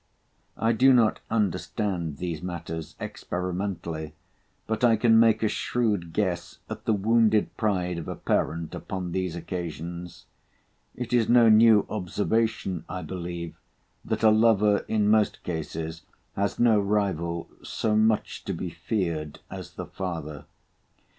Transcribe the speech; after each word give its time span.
I 0.57 0.71
do 0.71 0.93
not 0.93 1.19
understand 1.29 2.17
these 2.17 2.41
matters 2.41 2.95
experimentally, 2.99 4.15
but 4.65 4.83
I 4.83 4.95
can 4.95 5.19
make 5.19 5.43
a 5.43 5.47
shrewd 5.47 6.11
guess 6.11 6.57
at 6.71 6.85
the 6.85 6.93
wounded 6.93 7.55
pride 7.55 7.99
of 7.99 8.07
a 8.07 8.15
parent 8.15 8.73
upon 8.73 9.11
these 9.11 9.35
occasions. 9.35 10.25
It 10.95 11.13
is 11.13 11.29
no 11.29 11.49
new 11.49 11.85
observation, 11.87 12.83
I 12.89 13.03
believe, 13.03 13.53
that 14.03 14.23
a 14.23 14.31
lover 14.31 14.85
in 14.87 15.07
most 15.07 15.43
cases 15.43 16.01
has 16.35 16.57
no 16.57 16.79
rival 16.79 17.47
so 17.61 17.95
much 17.95 18.43
to 18.45 18.53
be 18.53 18.71
feared 18.71 19.39
as 19.51 19.73
the 19.75 19.85
father. 19.85 20.45